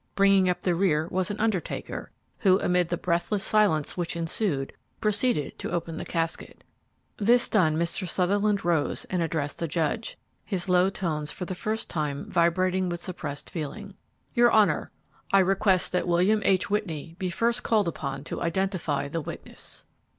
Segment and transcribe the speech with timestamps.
[0.15, 2.09] Bringing up the rear was an undertaker,
[2.39, 6.63] who, amid the breathless silence which ensued, proceeded to open the casket.
[7.17, 8.09] This done, Mr.
[8.09, 12.99] Sutherland rose and addressed the judge, his low tones for the first time vibrating with
[12.99, 13.93] suppressed feeling.
[14.33, 14.89] "Your honor,
[15.31, 16.67] I request that William H.
[16.71, 19.85] Whitney be first called upon to identify the witness."